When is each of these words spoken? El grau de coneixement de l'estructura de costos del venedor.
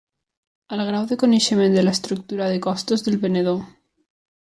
El 0.77 0.81
grau 0.87 1.05
de 1.11 1.17
coneixement 1.25 1.77
de 1.77 1.85
l'estructura 1.85 2.51
de 2.55 2.59
costos 2.71 3.09
del 3.09 3.23
venedor. 3.27 3.65